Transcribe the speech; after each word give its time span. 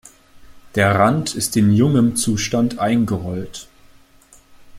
Der 0.73 0.95
Rand 0.95 1.35
ist 1.35 1.55
in 1.57 1.71
jungem 1.71 2.15
Zustand 2.15 2.79
eingerollt. 2.79 3.67